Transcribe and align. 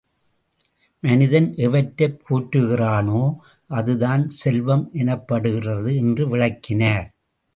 மனிதன் 1.03 1.49
எவற்றைப் 1.57 2.15
போற்றுகிறானோ 2.25 3.21
அதுதான் 3.69 4.23
செல்வம் 4.29 4.89
எனப்படுகிறது 4.93 5.95
என்று 5.95 6.29
விளக்கினார். 6.29 7.07